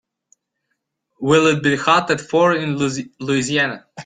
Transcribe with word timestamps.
Will 1.19 1.45
it 1.45 1.61
be 1.61 1.75
hot 1.75 2.09
at 2.09 2.21
four 2.21 2.55
in 2.55 2.75
Louisiana? 2.77 3.85